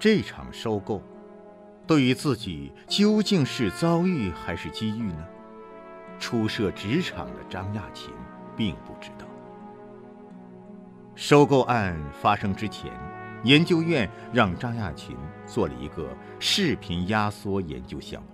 [0.00, 1.02] 这场收购，
[1.86, 5.22] 对于自己究竟是遭遇还是机遇呢？
[6.18, 8.10] 初涉职场的张亚勤
[8.56, 9.26] 并不知道。
[11.14, 12.90] 收购案发生之前，
[13.44, 15.14] 研究院让张亚勤
[15.44, 16.08] 做了一个
[16.38, 18.28] 视频压缩研究项目，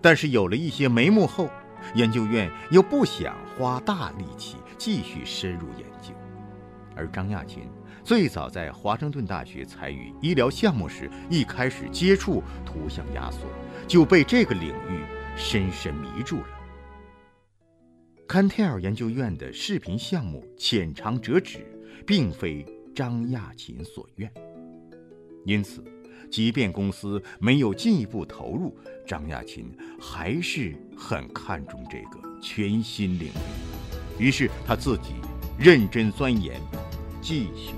[0.00, 1.50] 但是有了一些眉目后，
[1.96, 6.14] 研究院又不想花大力气继续深入研究，
[6.96, 7.68] 而张亚勤。
[8.08, 13.40] 最早在华盛顿大学参与医疗项目时，一开始接触图像压缩，
[13.86, 15.02] 就被这个领域
[15.36, 16.46] 深深迷住了。
[18.26, 21.66] 坎特尔研究院的视频项目浅尝辄止，
[22.06, 24.32] 并非张亚勤所愿，
[25.44, 25.84] 因此，
[26.30, 28.74] 即便公司没有进一步投入，
[29.06, 29.70] 张亚勤
[30.00, 33.26] 还是很看重这个全新领
[34.18, 35.12] 域，于是他自己
[35.58, 36.58] 认真钻研，
[37.20, 37.74] 继续。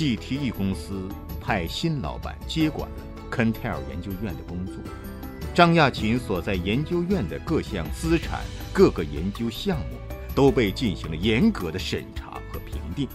[0.00, 1.06] GTE 公司
[1.42, 2.96] 派新老板接管了
[3.30, 4.76] Cantel 研究院的工作，
[5.54, 8.40] 张亚勤所在研究院的各项资产、
[8.72, 9.98] 各个研究项目
[10.34, 13.06] 都被进行了严格的审查和评定。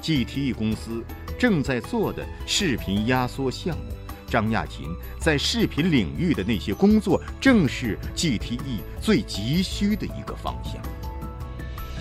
[0.00, 1.02] GTE 公司
[1.36, 3.92] 正在做的视频压缩项目，
[4.28, 4.86] 张亚勤
[5.18, 10.80] 在视频领域的那些工作，正是 GTE 最急需的一个方向。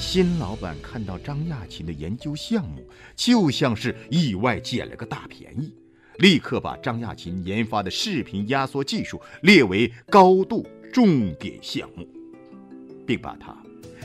[0.06, 5.74] 新老板看到张亚勤的研究项目，就像是意外捡了个大便宜，
[6.20, 12.08] 立刻把张亚勤研发的视频压缩技术列为高度重点项目，
[13.08, 13.58] 并把他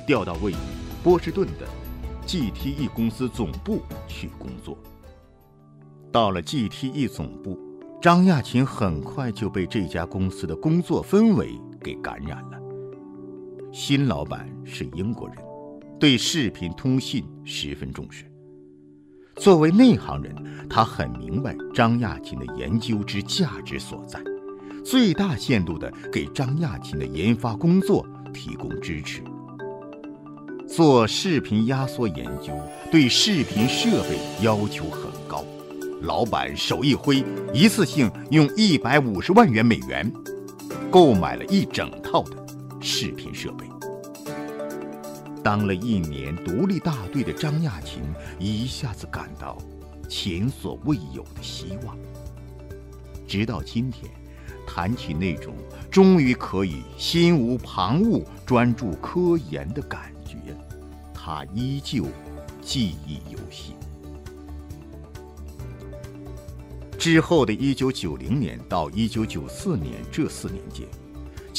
[0.06, 0.56] 调到位于
[1.02, 1.66] 波士顿的
[2.26, 4.78] GTE 公司总部去工作。
[6.10, 7.58] 到了 GTE 总部，
[8.00, 12.58] 张亚勤很快就被这家公司的工作氛围给感染了。
[13.72, 15.47] 新老板是英国人。
[15.98, 18.24] 对视频通信十分重视。
[19.36, 20.34] 作为内行人，
[20.68, 24.20] 他很明白张亚勤的研究之价值所在，
[24.84, 29.22] 最大限度地给张亚勤的研发工作提供支持。
[30.69, 32.53] 做视频压缩研究，
[32.91, 35.44] 对视频设备要求很高。
[36.03, 40.12] 老板手一挥，一次性用一百五十万元美元
[40.91, 42.47] 购买了一整套的
[42.81, 43.68] 视频设备。
[45.48, 48.03] 当了一年独立大队的张亚勤
[48.38, 49.56] 一下子感到
[50.06, 51.97] 前所未有的希望。
[53.26, 54.12] 直到今天，
[54.66, 55.54] 谈起那种
[55.91, 60.54] 终于可以心无旁骛专注科研的感觉，
[61.14, 62.04] 他依旧
[62.60, 63.75] 记忆犹新。
[66.98, 70.87] 之后的一九九零年到一九九四年这四年间。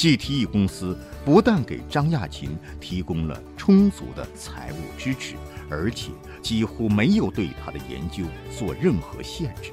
[0.00, 0.96] GTE 公司
[1.26, 5.34] 不但给张亚勤提供了充足的财务支持，
[5.68, 9.72] 而且几乎没有对他的研究做任何限制。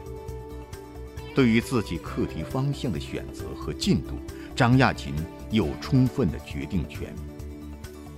[1.34, 4.16] 对于自己课题方向的选择和进度，
[4.54, 5.14] 张亚勤
[5.50, 7.08] 有充分的决定权。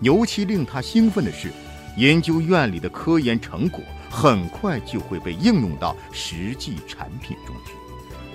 [0.02, 1.52] 尤其令他兴奋的是，
[1.96, 7.74] 研究院里的科研成果很快就会被应用到实际产品中去，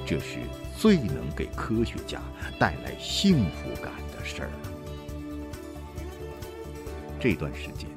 [0.06, 0.38] 这是。
[0.76, 2.20] 最能给科学家
[2.58, 4.70] 带来幸福感的事儿了。
[7.18, 7.88] 这段时间，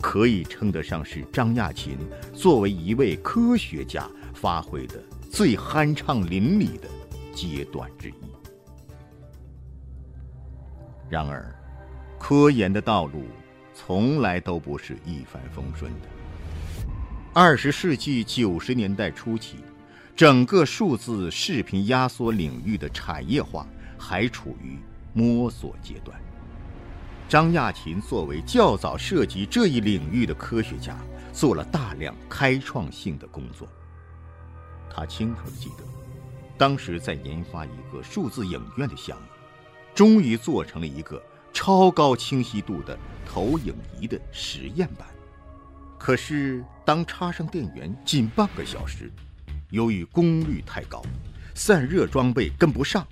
[0.00, 1.96] 可以称得上是张亚勤
[2.34, 6.88] 作为一位科学家发挥的最酣畅淋漓的
[7.34, 8.14] 阶段之一。
[11.08, 11.54] 然而，
[12.18, 13.24] 科研的道路
[13.74, 16.08] 从来都不是一帆风顺的。
[17.32, 19.56] 二十世纪九十年代初期。
[20.20, 23.66] 整个数字视频压缩领域的产业化
[23.96, 24.78] 还处于
[25.14, 26.20] 摸索阶段。
[27.26, 30.94] 张亚勤作为较早涉及这一领域的科学家，
[31.32, 33.66] 做了大量开创性的工作。
[34.94, 35.84] 他清楚地记得，
[36.58, 39.26] 当时在研发一个数字影院的项目，
[39.94, 42.94] 终于做成了一个超高清晰度的
[43.24, 45.08] 投影仪的实验版。
[45.98, 49.10] 可是，当插上电源近半个小时。
[49.70, 51.02] 由于功率太高，
[51.54, 53.06] 散热装备跟不上，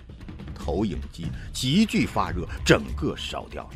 [0.54, 3.70] 投影机急剧发热，整个烧掉了。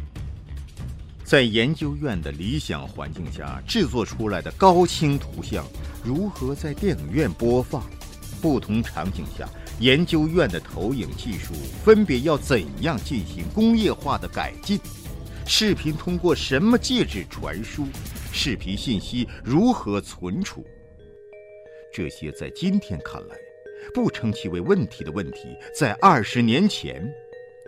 [1.25, 5.65] 在研究院的理想环境下制作出来的高清图像，
[6.05, 7.83] 如何在电影院播放？
[8.41, 11.55] 不同场景下，研究院的投影技术
[11.85, 14.79] 分别要怎样进行工业化的改进？
[15.47, 17.87] 视频通过什么介质传输？
[18.33, 20.67] 视频信息如何存储？
[21.93, 23.37] 这些在今天看来，
[23.93, 27.07] 不称其为问题的问题，在二十年前，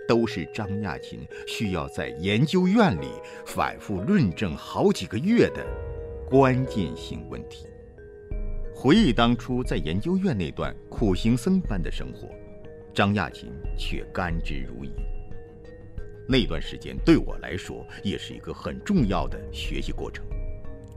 [0.09, 3.09] 都是张亚勤需要在研究院里
[3.45, 5.67] 反复论证好几个月的
[6.29, 7.67] 关键性问题。
[8.75, 12.29] 回忆当初在研究院那段苦行僧般的生活，
[12.95, 14.91] 张亚勤却甘之如饴。
[16.27, 20.25] 那段时间对我来说也是一个很重要的学习过程。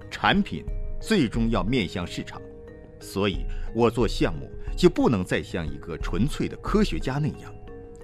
[0.10, 0.64] 产品
[1.02, 2.42] 最终要面向市场，
[3.00, 7.54] 所以我做项目就不能再像一个纯粹的科学家那样，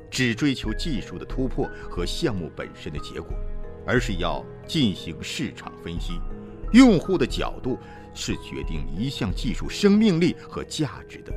[0.09, 3.33] 只追求技术的突破和项目本身的结果，
[3.85, 6.13] 而是要进行市场分析。
[6.71, 7.77] 用户的角度
[8.13, 11.33] 是决定一项技术生命力和价值的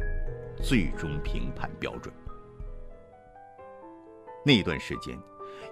[0.62, 2.12] 最终评判标准。
[4.44, 5.19] 那段时间。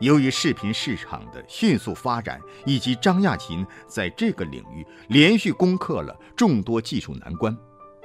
[0.01, 7.57] 由于视频市场的迅速发展，以及张亚勤在这个领域连续攻克了众多技术难关，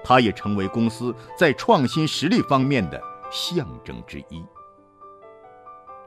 [0.04, 3.01] 他也成为公司在创新实力方面的
[3.31, 4.44] 象征之一。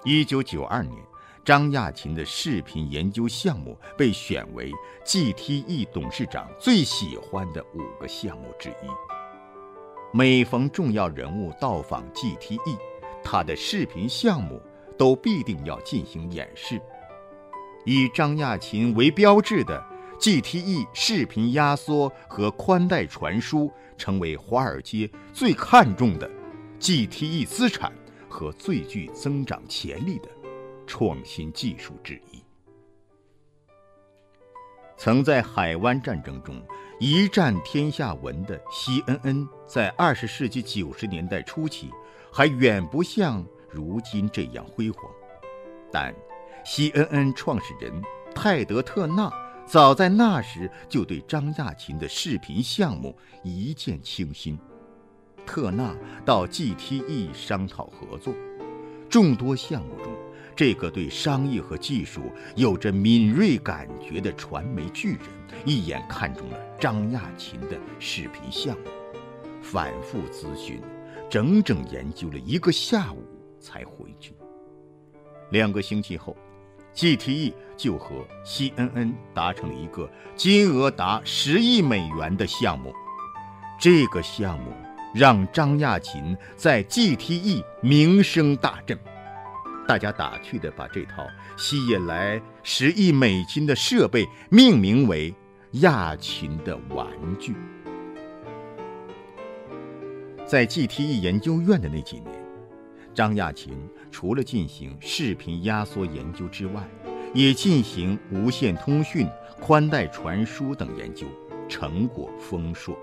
[0.04, 0.96] 一九九二年，
[1.44, 4.70] 张亚勤的视频研究项目被选为
[5.04, 8.86] GTE 董事长最喜欢的五个项目之一。
[10.12, 12.78] 每逢重要人物到访 GTE，
[13.22, 14.60] 他的视频项目。
[14.98, 16.80] 都必定要进行演示。
[17.84, 19.82] 以张亚勤为标志的
[20.22, 26.30] GTE 视频压缩和宽带传输，成为华尔街最看重的
[26.78, 27.92] GTE 资产
[28.28, 30.28] 和最具增长潜力的
[30.86, 32.40] 创新技术之一。
[34.96, 36.62] 曾在海湾战争中
[37.00, 41.90] 一战天下闻的 CNN，在二十世纪九十年代初期，
[42.32, 43.44] 还远不像。
[43.68, 45.10] 如今这样辉煌，
[45.90, 46.14] 但
[46.64, 47.90] CNN 创始人
[48.34, 49.32] 泰德·特纳
[49.66, 54.58] 早在那时就对张亚勤的视频项目一见倾心。
[55.46, 55.94] 特纳
[56.24, 58.34] 到 GTE 商讨合作，
[59.08, 60.12] 众多项目中，
[60.54, 62.22] 这个对商业和技术
[62.54, 65.20] 有着敏锐感觉的传媒巨人
[65.64, 68.84] 一眼看中了张亚勤的视频项目，
[69.60, 70.80] 反复咨询，
[71.28, 73.26] 整整研究了一个下午。
[73.62, 74.34] 才回去。
[75.50, 76.36] 两个星期后
[76.94, 82.94] ，GTE 就和 CNN 达成了一个金额达十亿美元的项目。
[83.80, 84.72] 这个项目
[85.14, 88.98] 让张亚勤在 GTE 名声大振，
[89.86, 95.34] 大家打趣的把这套吸引来十亿美金的设备命名为
[95.82, 97.54] “亚勤的玩具”。
[100.46, 102.42] 在 GTE 研究院的那几年。
[103.14, 103.74] 张亚勤
[104.12, 106.86] 除了进行视频压缩研究之外，
[107.34, 109.26] 也进行无线通讯、
[109.58, 111.26] 宽带传输等研究，
[111.68, 112.96] 成果丰硕。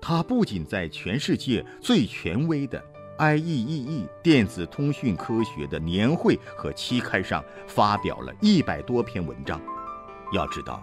[0.00, 2.80] 他不仅在全世界最权威的
[3.18, 9.60] IEEE 电子通讯科学的年会和期刊上发表了一百多篇文章。
[10.32, 10.80] 要知道，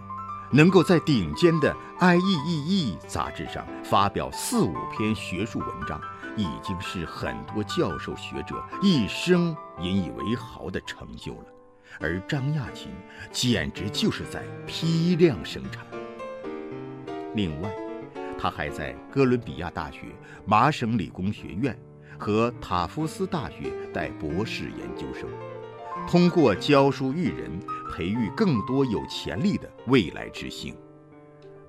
[0.52, 5.98] 能够在顶尖的 IEEE 杂志上发表四五篇学术文章。
[6.36, 11.46] 已经是很多教授学者一生引以为豪的成就了，
[12.00, 12.90] 而张亚勤
[13.30, 15.86] 简直就是在批量生产。
[17.34, 17.70] 另外，
[18.38, 20.06] 他还在哥伦比亚大学、
[20.44, 21.78] 麻省理工学院
[22.18, 25.28] 和塔夫斯大学带博士研究生，
[26.08, 27.50] 通过教书育人，
[27.92, 30.74] 培育更多有潜力的未来之星。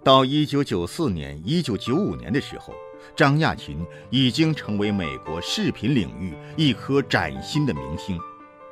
[0.04, 2.74] 到一九九四年、一九九五年的时候。
[3.14, 8.18] 张亚勤已经成为美国视频领域一颗崭新的明星，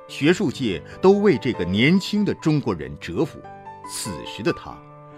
[0.08, 3.40] 学术界都为这个年轻的中国人折服。
[3.90, 4.78] 此时的他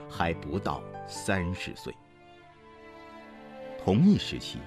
[0.10, 1.94] 还不到三十岁。
[3.84, 4.58] 同一时期，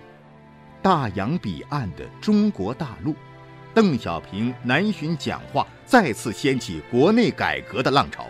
[0.81, 3.15] 大洋彼岸的中国大陆，
[3.75, 8.27] 邓小平南巡讲话再次掀起国内改革的浪潮。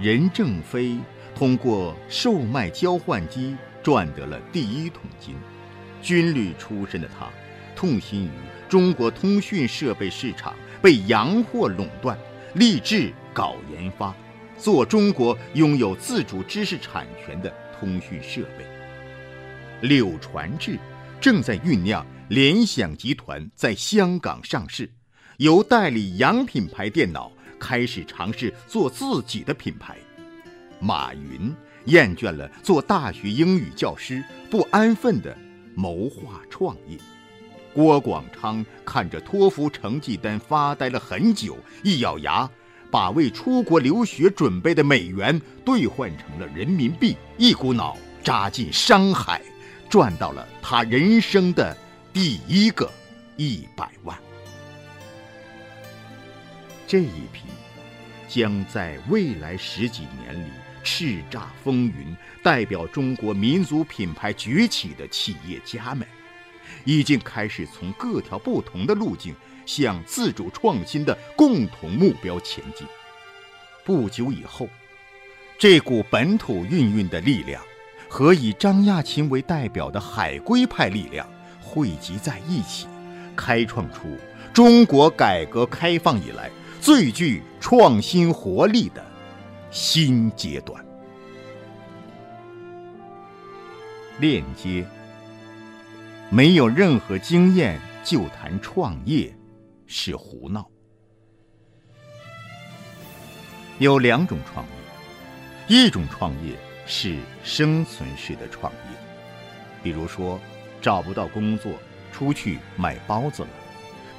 [0.00, 0.98] 任正非
[1.34, 3.56] 通过售卖交换机。
[3.82, 5.34] 赚得了第一桶金，
[6.00, 7.28] 军旅出身的他，
[7.74, 8.30] 痛心于
[8.68, 12.16] 中国通讯设备市场被洋货垄断，
[12.54, 14.14] 立志搞研发，
[14.56, 18.64] 做中国拥有自主知识产权的通讯设备。
[19.80, 20.78] 柳传志
[21.20, 24.88] 正在酝酿联想集团在香港上市，
[25.38, 29.98] 由代理洋品牌电脑开始尝试做自己的品牌。
[30.78, 31.52] 马云。
[31.86, 35.36] 厌倦了做大学英语教师，不安分的
[35.74, 36.98] 谋划创业。
[37.74, 42.48] 郭广昌看着托福成绩单发呆了很久，一咬牙，
[42.90, 49.40] 把为出国留学准备的美元兑换成了人民币，一股脑扎进商海，
[49.88, 51.76] 赚到了他人生的
[52.12, 52.90] 第一个
[53.36, 54.16] 一百万。
[56.86, 57.44] 这一批
[58.28, 60.50] 将在未来十几年里。
[60.82, 66.06] 叱咤风云、代表中国民族品牌崛起的企业家们，
[66.84, 69.34] 已经开始从各条不同的路径
[69.64, 72.86] 向自主创新的共同目标前进。
[73.84, 74.68] 不久以后，
[75.58, 77.62] 这股本土运运的力量
[78.08, 81.28] 和以张亚勤为代表的海归派力量
[81.60, 82.86] 汇集在一起，
[83.36, 84.16] 开创出
[84.52, 89.04] 中国改革开放以来最具创新活力的
[89.72, 90.84] 新阶段。
[94.20, 94.86] 链接，
[96.28, 99.34] 没有任何经验就谈创业，
[99.86, 100.68] 是胡闹。
[103.78, 106.54] 有两种创业，一种创业
[106.86, 108.78] 是生存式的创业，
[109.82, 110.38] 比如说
[110.82, 111.72] 找不到工作，
[112.12, 113.48] 出去卖包子了，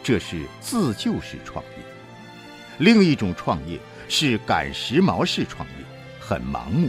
[0.01, 1.83] 这是自救式创业；
[2.79, 3.79] 另一种创业
[4.15, 5.73] 是赶时髦式创业，
[6.19, 6.87] 很盲目，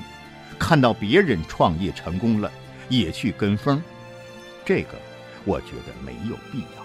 [0.59, 2.53] 看到别人创业成功了，
[2.91, 3.83] 也去跟风，
[4.63, 5.01] 这个
[5.47, 6.85] 我觉得没有必要。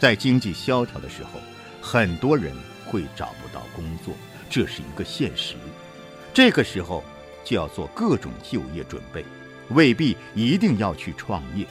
[0.00, 1.38] 在经济萧条的时候，
[1.82, 4.14] 很多人会找不到工作。
[4.48, 5.56] 这是一个现实，
[6.32, 7.04] 这个时候
[7.44, 9.22] 就要做各种就业准备，
[9.68, 11.66] 未必一定要去创业。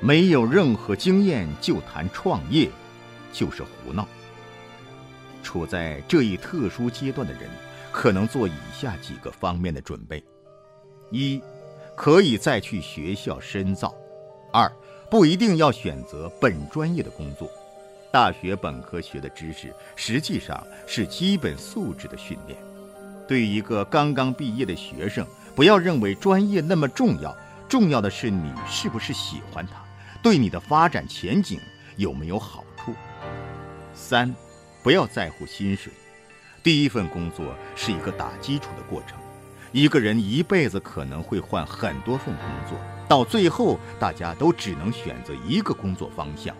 [0.00, 2.70] 没有任何经验就谈创业，
[3.34, 4.08] 就是胡闹。
[5.42, 7.42] 处在这一特殊阶段的人，
[7.92, 10.22] 可能做以下几个方面的准备：
[11.10, 11.42] 一，
[11.96, 13.94] 可以再去学校深造；
[14.52, 14.70] 二，
[15.10, 17.50] 不一定要选择本专业的工作。
[18.10, 22.58] 大学本科学的知识实际上是基本素质的训练。
[23.26, 27.36] 对于一个刚刚毕业的学生，不要认为专业那么重要，
[27.68, 29.84] 重要的是你是不是喜欢它，
[30.22, 31.60] 对你的发展前景
[31.96, 32.94] 有没有好处。
[33.92, 34.34] 三，
[34.88, 35.92] 不要在乎薪水。
[36.62, 39.18] 第一份工作是一个打基础的过程。
[39.70, 46.56] 一个人一辈子可能会换很多份工作，到最后大家都只能选择一个工作方向。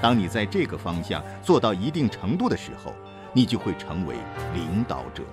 [0.00, 2.94] 当你在这个方向做到一定程度的时候，
[3.32, 4.14] 你就会成为
[4.54, 5.24] 领导者。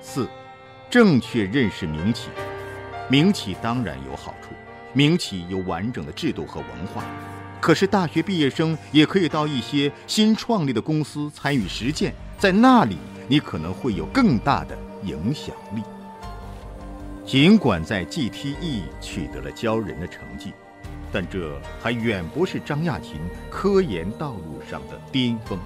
[0.00, 0.26] 四，
[0.88, 2.30] 正确认识民企。
[3.10, 4.54] 民企当然有好处，
[4.94, 7.04] 民企有完整的制度和文化。
[7.64, 15.82] 可是大学毕业生也可以到一些新创立的公司参与实践，在那里你可能会有更大的影响力。
[17.24, 20.52] 尽管在 GTE 取得了骄人的成绩。
[21.10, 23.14] 但这还远不是张亚勤
[23.48, 25.58] 科研道路上的巅峰。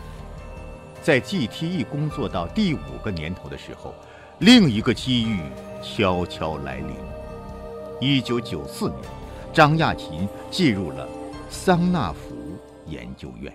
[1.03, 3.93] 在 GTE 工作到第五个年头的时候，
[4.39, 5.41] 另一个机遇
[5.83, 6.95] 悄悄来临。
[8.01, 9.01] 一九九四年，
[9.53, 11.09] 张亚勤进入了
[11.51, 13.53] 桑纳福研究院。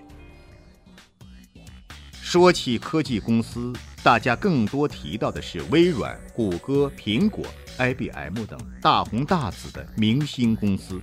[2.11, 3.71] 说起科技公司，
[4.01, 7.45] 大家更多提到的是微软、谷歌、苹果、
[7.77, 10.99] IBM 等大红大紫的明星公司。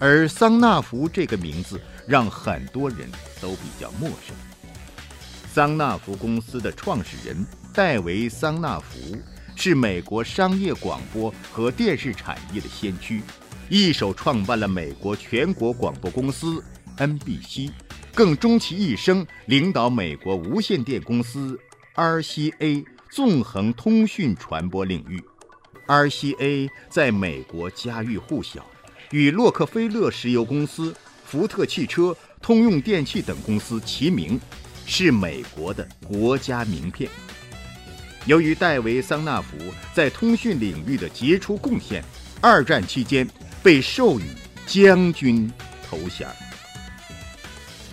[0.00, 3.08] 而桑纳福这个名字让很多人
[3.40, 4.34] 都比较陌生。
[5.52, 9.16] 桑纳福公司的创始人戴维·桑纳福
[9.54, 13.22] 是美国商业广播和电视产业的先驱，
[13.68, 16.62] 一手创办了美国全国广播公司
[16.98, 17.70] NBC，
[18.14, 21.58] 更终其一生领导美国无线电公司
[21.94, 25.22] RCA 纵横通讯传播领域。
[25.86, 28.66] RCA 在美国家喻户晓。
[29.10, 30.92] 与洛克菲勒石油公司、
[31.24, 34.40] 福特汽车、通用电气等公司齐名，
[34.86, 37.08] 是美国的国家名片。
[38.26, 39.56] 由于戴维·桑纳福
[39.92, 42.02] 在通讯领域的杰出贡献，
[42.40, 43.28] 二战期间
[43.64, 44.24] 被授予
[44.66, 45.50] 将军
[45.88, 46.28] 头衔。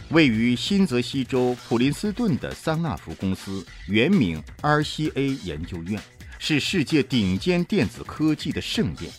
[0.10, 5.98] 位于新泽西州普林斯顿的桑纳福公司原名 RCA 研究院，
[6.40, 9.10] 是世界顶尖电子科技的圣殿。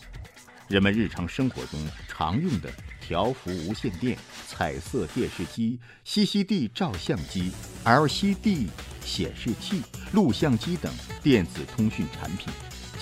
[0.69, 7.51] 人们日常生活中常用的调幅无线电、彩色电视机、CCD 照相机、
[7.83, 8.67] LCD
[9.03, 9.81] 显示器、
[10.13, 10.93] 录像机等
[11.23, 12.53] 电子通讯产品，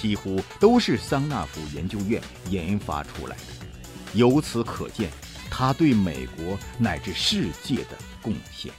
[0.01, 3.43] 几乎都是桑纳福研究院研发出来的。
[4.15, 5.11] 由此可见，
[5.51, 8.73] 他对美国乃至世界的贡献。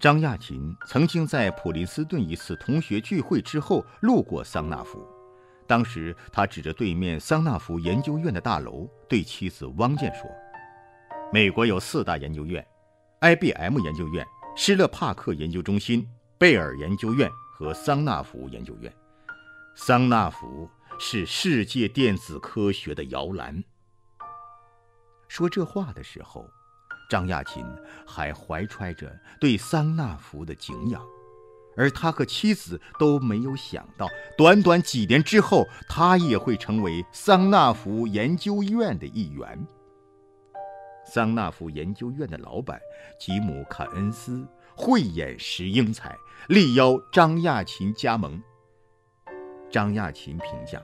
[0.00, 5.06] 张亚勤曾经在普林斯顿一次同学聚会之后路过桑纳福。
[5.64, 10.28] 当时，他指着对面桑纳福研究院的大楼，对妻子汪建说
[11.32, 12.66] ：“美国有四大研究院
[13.20, 14.26] ：IBM 研究院、
[14.56, 18.92] 施勒帕克研究中心、贝尔研究院和桑纳福研究院。
[19.74, 23.64] 桑纳福是世界电子科学的摇篮。”
[25.28, 26.46] 说这话的时候，
[27.08, 27.64] 张亚勤
[28.06, 31.02] 还怀揣着对桑纳福的敬仰。
[31.74, 39.66] 而他和妻子都没有想到，短短几年之后，他也会成为桑纳福研究院的一员。
[41.06, 42.78] 桑纳福研究院的老板
[43.18, 46.14] 吉姆·卡恩斯慧眼识英才，
[46.48, 48.38] 力邀张亚勤加盟。
[49.72, 50.78] 张亚勤评价，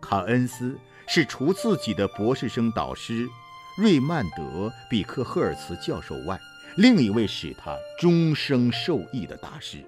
[0.00, 3.28] 卡恩斯是除自己的博士生导师
[3.76, 4.42] 瑞曼德·
[4.88, 6.40] 比克赫尔茨教授外，
[6.76, 9.84] 另一位使他终生受益的大师。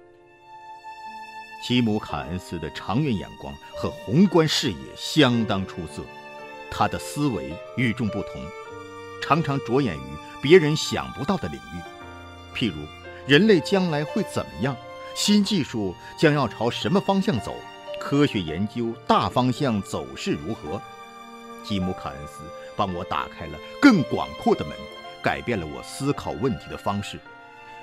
[1.65, 6.03] 吉姆·卡恩斯的长远眼光和宏观视野相当出色，
[6.69, 8.39] 他的思维与众不同，
[9.19, 10.01] 常常着眼于
[10.43, 12.85] 别人想不到的领域，譬如
[13.25, 14.77] 人类将来会怎么样，
[15.15, 17.55] 新技术将要朝什么方向走，
[17.99, 20.81] 科学研究大方向走势如何。
[21.63, 22.43] 吉姆·卡恩斯
[22.75, 24.73] 帮我打开了更广阔的门，
[25.21, 27.19] 改变了我思考问题的方式。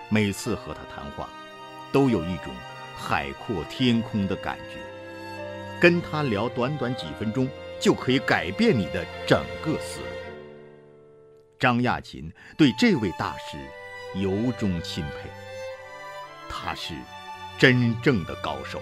[0.08, 1.28] 每次和他谈话，
[1.92, 2.54] 都有一种。
[2.96, 4.78] 海阔天空的感觉，
[5.80, 7.46] 跟他聊短短几分钟
[7.80, 10.06] 就可以改变你的整个思路。
[11.58, 13.58] 张亚勤对这位大师
[14.14, 15.28] 由衷钦佩，
[16.48, 16.94] 他是
[17.58, 18.80] 真正的高手。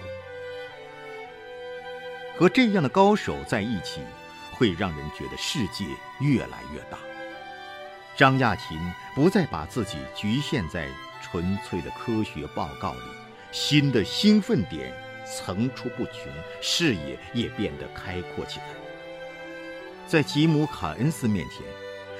[2.37, 4.01] 和这样的高手在一起，
[4.51, 5.85] 会让人觉得世界
[6.19, 6.97] 越来越大。
[8.15, 8.77] 张亚勤
[9.15, 10.87] 不再把自己局限在
[11.21, 12.99] 纯粹的科学报告里。
[13.51, 14.91] 新的兴奋点
[15.25, 18.65] 层出不穷，视野也变得开阔起来。
[20.07, 21.59] 在吉姆·卡恩斯面前，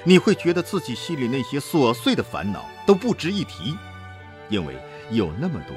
[0.03, 3.75] 你会觉得自己心里那些琐碎的烦恼都不值一提，
[4.47, 4.77] 因为
[5.09, 5.75] 有那么多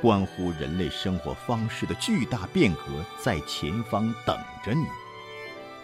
[0.00, 4.86] 关乎人类生活方式的巨大变革在前方等着你。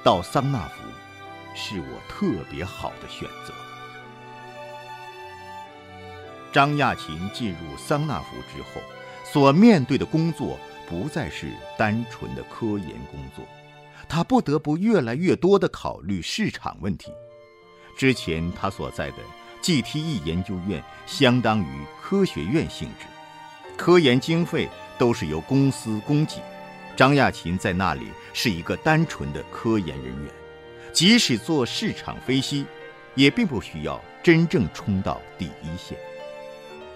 [0.03, 0.83] 到桑纳福，
[1.55, 3.53] 是我特别好的选择。
[6.53, 8.81] 张亚勤进入桑纳福之后。
[9.27, 10.57] 所面对的工作
[10.87, 13.45] 不再是单纯的科研工作，
[14.07, 17.11] 他不得不越来越多地考虑市场问题。
[17.97, 19.17] 之前他所在的
[19.63, 21.67] GTE 研究院相当于
[22.01, 23.07] 科学院性质，
[23.77, 26.43] 科研经费都是由公司供给。
[26.97, 30.33] 张亚勤在那里是一个单纯的科研人员，
[30.93, 32.67] 即使做市场分析，
[33.15, 35.99] 也并不需要真正冲到第一线。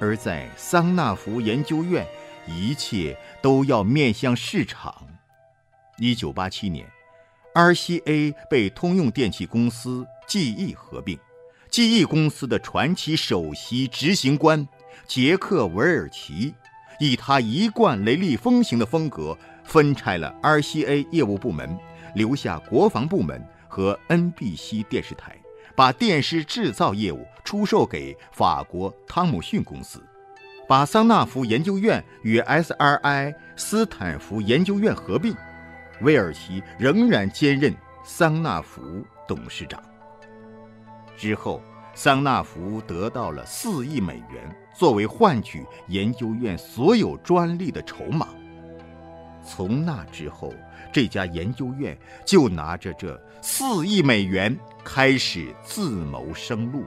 [0.01, 2.07] 而在桑纳福研究院。
[2.51, 5.07] 一切都要面向市场。
[5.99, 6.87] 一九八七年
[7.53, 11.19] ，RCA 被通用电气公司 GE 合并
[11.71, 14.67] ，GE 公司的传奇首席执行官
[15.07, 16.55] 杰克·韦尔奇，
[16.99, 21.79] 以他一贯雷厉风行的风格，分拆了 RCA 业务部门，
[22.15, 25.37] 留下国防部门和 NBC 电视台，
[25.77, 30.03] 把电视制造业务出售给法国汤姆逊公司。
[30.67, 35.35] 把桑纳福研究院与 SRI 斯坦福研究院合并，
[36.03, 38.83] 威尔奇仍然兼任桑纳福
[39.27, 39.83] 董事长。
[41.17, 41.63] 之后，
[41.95, 48.29] 桑纳福得到了四亿美元作为换取研究院所有专利的筹码。
[49.45, 50.55] 从那之后，
[50.93, 56.85] 这家研究院就拿着这四亿美元开始自谋生路。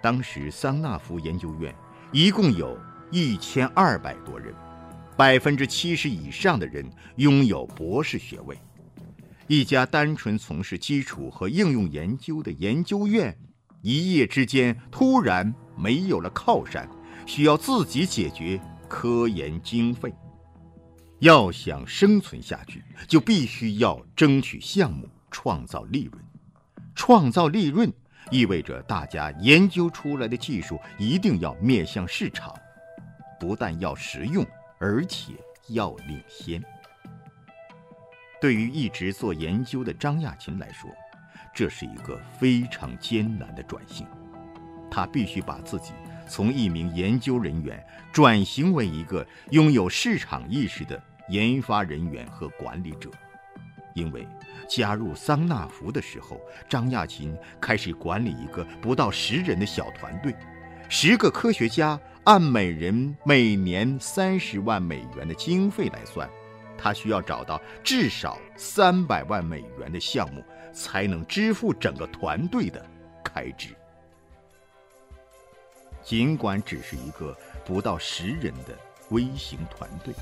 [0.00, 1.74] 当时，桑纳福研究院。
[2.12, 2.78] 一共有
[3.10, 4.54] 一千二百多人，
[5.16, 8.56] 百分之七十以上的人拥有博士学位。
[9.48, 13.36] 一家单纯从事基础和应用研究的研究院，
[13.82, 16.88] 一夜之间突然没有了靠山，
[17.26, 20.12] 需要自己解决科研经费。
[21.20, 26.22] 要想生存下去，就必须要争取项目，创造利润，
[26.94, 27.92] 创造利润。
[28.30, 32.54] 意味着大家研究出来的技术一定要面向市场，
[33.38, 34.44] 不但要实用，
[34.78, 35.34] 而且
[35.68, 36.62] 要领先。
[38.40, 40.90] 对于一直做研究的张亚勤来说，
[41.54, 44.06] 这是一个非常艰难的转型。
[44.94, 45.92] 他必须把自己
[46.28, 53.10] 从一名研究人员转型为一个拥有市场意识的研发人员和管理者，
[53.94, 54.24] 因为。
[54.66, 60.34] 加入桑纳福的时候，张亚勤开始管理一个不到十人的小团队，
[60.88, 66.26] 十个科学家按每人每年三十万美元的经费来算，
[66.78, 72.82] 他需要找到至少三百万美元的项目，才能支付整个团队的
[73.22, 73.74] 开支。
[76.04, 78.78] 尽管只是一个不到十人的
[79.10, 80.14] 微型团队，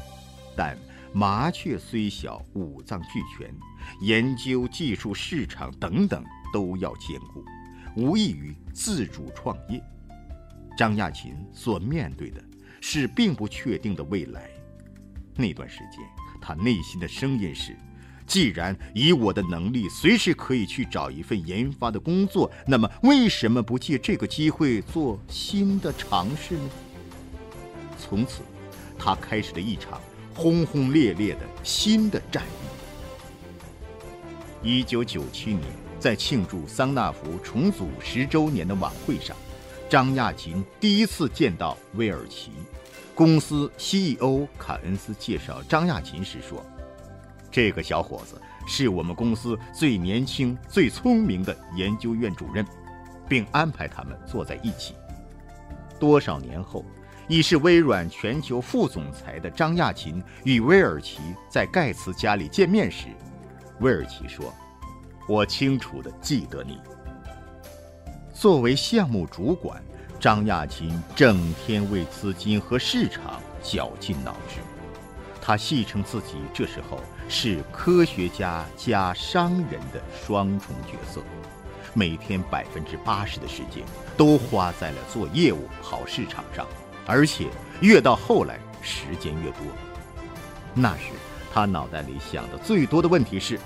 [0.57, 0.77] 但。
[1.15, 3.55] 麻雀虽小，五脏俱全，
[4.01, 7.45] 研究、技术、市场等等都要兼顾，
[7.95, 9.79] 无异于自主创业。
[10.75, 12.43] 张亚勤所面对的
[12.81, 14.49] 是并不确定的未来。
[15.37, 16.01] 那段时间，
[16.41, 17.77] 他内心的声音是：
[18.27, 26.71] 既然以我的能力随时可以去找一份研发的工作，那么为什么不借这个机会做新的尝试呢？
[27.99, 28.43] 从此，
[28.99, 30.01] 他开始了一场
[30.35, 32.43] 轰轰烈烈的新的战
[34.63, 34.69] 役。
[34.69, 35.63] 一九九七年，
[35.99, 39.37] 在庆祝桑纳福重组十周年的晚会上，
[39.91, 42.53] 张亚勤第一次见到威尔奇。
[43.15, 46.65] 公司 CEO 卡恩斯介绍张亚勤时说
[47.53, 52.67] ：“这个小伙子是我们公司最年轻、最聪明的研究院主任，
[53.29, 54.95] 并安排他们坐在一起。”
[56.01, 56.85] 多少年后，
[57.29, 63.09] 已是微软全球副总裁的张亚勤与威尔奇在盖茨家里见面时，
[63.81, 64.53] 威尔奇说
[65.29, 66.81] ：“我清楚地记得你。”
[68.35, 69.81] 作为项目主管。
[70.21, 74.61] 张亚勤整天为资金和市场绞尽脑汁，
[75.41, 77.01] 他戏称自己这时候
[77.35, 81.23] 是科学家加商人的双重角色，
[81.95, 83.83] 每天百分之八十的时间
[84.19, 86.67] 都花在了做业务、跑市场上，
[87.07, 87.49] 而且
[87.81, 89.61] 越到后来时间越多。
[90.75, 91.05] 那时
[91.51, 93.59] 他脑袋里想的最多的问题是：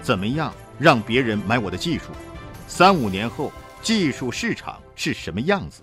[0.00, 2.12] 怎么样让别人买我的技术？
[2.68, 3.50] 三五年后。
[3.82, 5.82] 技术市场是什么样子？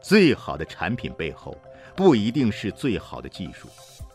[0.00, 1.60] 最好的产品背后
[1.96, 3.68] 不一定是最好的技术。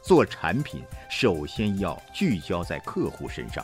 [0.10, 3.64] 做产品首先要聚焦在客户身上，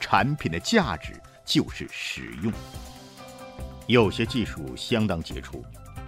[0.00, 1.12] 产品的价值
[1.44, 2.50] 就是使用。
[3.88, 5.62] 有些技术相当杰出，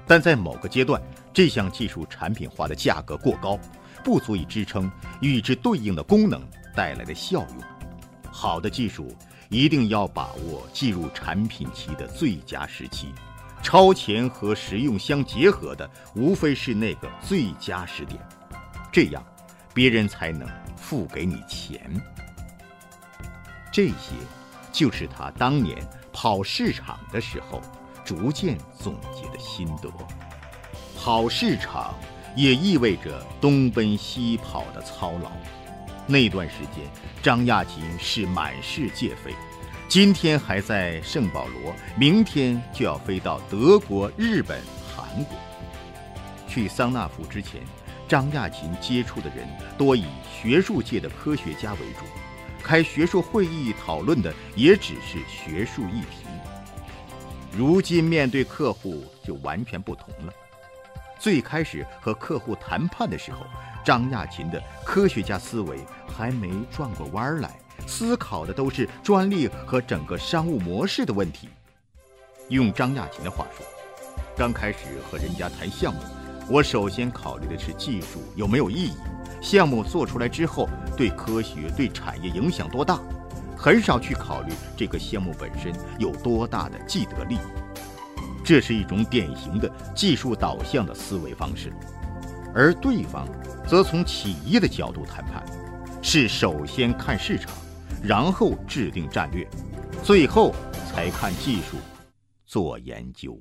[0.07, 0.99] 但在某个阶段，
[1.35, 3.59] 这项技术产品化的价格过高，
[4.03, 6.43] 不足以支撑与之对应的功能
[6.75, 7.63] 带来的效用。
[8.33, 9.15] 好的技术。
[9.51, 13.13] 一定要把握进入产品期的最佳时期，
[13.63, 18.19] 超前和实用相结合的，无非是那个最佳时点，
[18.91, 19.23] 这样，
[19.75, 21.79] 别人才能付给你钱。
[23.73, 24.15] 这些，
[24.73, 25.77] 就是他当年
[26.13, 27.61] 跑市场的时候
[28.05, 29.91] 逐渐总结的心得。
[30.97, 31.93] 跑市场
[32.37, 35.31] 也意味着东奔西跑的操劳。
[36.07, 36.85] 那段时间，
[37.23, 39.35] 张亚勤是满世界飞，
[39.89, 44.61] 今天还在圣保罗，明天就要飞到德国、日本、
[44.95, 45.37] 韩国。
[46.47, 47.61] 去桑纳福之前，
[48.15, 49.45] 张亚勤接触的人
[49.77, 52.05] 多以学术界的科学家为主，
[52.63, 56.25] 开学术会议讨论的也只是学术议题。
[57.51, 60.33] 如今面对客户就完全不同了。
[61.19, 63.45] 最开始和客户谈判的时候。
[63.85, 67.51] 张亚勤的科学家思维还没转过弯来，
[67.85, 71.49] 思考的都是专利和整个商务模式的问题。
[72.49, 73.67] 用张亚勤的话说，
[74.37, 74.79] 刚开始
[75.11, 76.01] 和人家谈项目，
[76.49, 78.93] 我首先考虑的是技术有没有意义，
[79.41, 83.01] 项目做出来之后对科学、对产业影响多大，
[83.57, 87.39] 很少去考虑这个项目本身有多大的既得利益。
[88.45, 91.73] 这是一种典型的技术导向的思维方式。
[92.55, 93.27] 而对方
[93.67, 95.43] 则从企业的角度谈判，
[96.03, 97.51] 是首先看市场，
[98.03, 99.49] 然后制定战略，
[100.03, 100.55] 最后
[100.93, 101.79] 才看技术，
[102.45, 103.41] 做研究。